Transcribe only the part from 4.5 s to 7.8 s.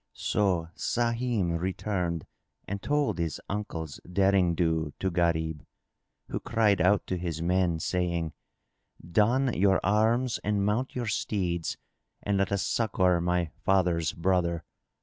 do to Gharib, who cried out to his men,